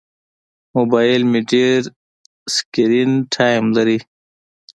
موبایل 0.75 1.21
مې 1.31 1.41
ډېر 1.51 1.79
سکرین 2.55 3.11
ټایم 3.35 3.65
لري. 3.77 3.99